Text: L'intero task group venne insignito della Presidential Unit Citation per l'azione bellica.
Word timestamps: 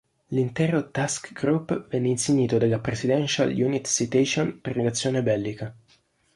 L'intero 0.29 0.89
task 0.89 1.31
group 1.31 1.85
venne 1.87 2.07
insignito 2.07 2.57
della 2.57 2.79
Presidential 2.79 3.51
Unit 3.51 3.85
Citation 3.85 4.59
per 4.59 4.75
l'azione 4.75 5.21
bellica. 5.21 5.75